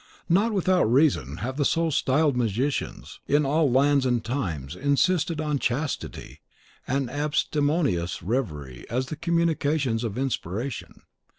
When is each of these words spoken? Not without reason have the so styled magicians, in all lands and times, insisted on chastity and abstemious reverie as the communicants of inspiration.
Not 0.27 0.51
without 0.51 0.85
reason 0.91 1.37
have 1.45 1.57
the 1.57 1.63
so 1.63 1.91
styled 1.91 2.35
magicians, 2.35 3.19
in 3.27 3.45
all 3.45 3.69
lands 3.69 4.03
and 4.03 4.25
times, 4.25 4.75
insisted 4.75 5.39
on 5.39 5.59
chastity 5.59 6.41
and 6.87 7.07
abstemious 7.07 8.23
reverie 8.23 8.87
as 8.89 9.05
the 9.05 9.15
communicants 9.15 10.03
of 10.03 10.17
inspiration. 10.17 11.03